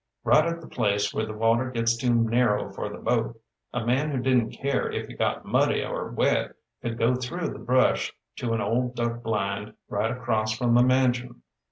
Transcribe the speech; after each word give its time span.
Right 0.23 0.45
at 0.47 0.61
the 0.61 0.67
place 0.67 1.13
where 1.13 1.27
the 1.27 1.35
water 1.37 1.69
gets 1.69 1.95
too 1.95 2.11
narrow 2.11 2.71
for 2.73 2.89
the 2.89 2.97
boat, 2.97 3.39
a 3.71 3.85
man 3.85 4.09
who 4.09 4.17
didn't 4.17 4.49
care 4.53 4.91
if 4.91 5.07
he 5.07 5.13
got 5.13 5.45
muddy 5.45 5.83
or 5.85 6.09
wet 6.09 6.53
could 6.81 6.97
go 6.97 7.13
through 7.13 7.49
the 7.49 7.59
brush 7.59 8.11
to 8.37 8.53
an 8.53 8.61
old 8.61 8.95
duck 8.95 9.21
blind 9.21 9.75
right 9.89 10.09
across 10.09 10.57
from 10.57 10.73
the 10.73 10.81
mansion. 10.81 11.43